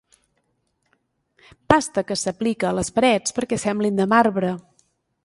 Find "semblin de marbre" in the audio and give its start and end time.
3.67-4.55